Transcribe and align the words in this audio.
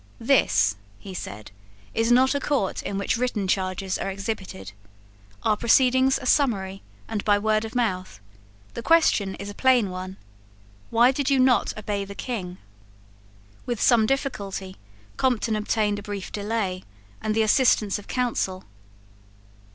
"This," 0.19 0.77
he 0.97 1.13
said, 1.13 1.51
"is 1.93 2.11
not 2.11 2.33
a 2.33 2.39
court 2.39 2.81
in 2.81 2.97
which 2.97 3.17
written 3.17 3.47
charges 3.47 3.99
are 3.99 4.09
exhibited. 4.09 4.71
Our 5.43 5.55
proceedings 5.55 6.17
are 6.17 6.25
summary, 6.25 6.81
and 7.07 7.23
by 7.23 7.37
word 7.37 7.65
of 7.65 7.75
mouth. 7.75 8.19
The 8.73 8.81
question 8.81 9.35
is 9.35 9.47
a 9.51 9.53
plain 9.53 9.91
one. 9.91 10.17
Why 10.89 11.11
did 11.11 11.29
you 11.29 11.37
not 11.39 11.77
obey 11.77 12.03
the 12.03 12.15
King?" 12.15 12.57
With 13.67 13.79
some 13.79 14.07
difficulty 14.07 14.75
Compton 15.17 15.55
obtained 15.55 15.99
a 15.99 16.01
brief 16.01 16.31
delay, 16.31 16.83
and 17.21 17.35
the 17.35 17.43
assistance 17.43 17.99
of 17.99 18.07
counsel. 18.07 18.63